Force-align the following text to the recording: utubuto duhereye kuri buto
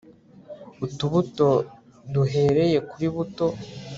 utubuto 0.85 1.47
duhereye 2.13 2.77
kuri 2.89 3.07
buto 3.13 3.47